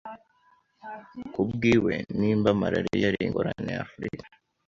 Kubw'iwe, 1.33 1.93
"nimba 2.19 2.49
malaria 2.61 3.05
ari 3.09 3.19
ingorane 3.27 3.69
ya 3.75 3.81
Afrika 3.85 4.25